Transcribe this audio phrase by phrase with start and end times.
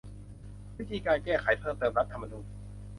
[0.77, 2.45] วิธีการแก้ไขเพิ่มเติมรัฐธรรมนูญ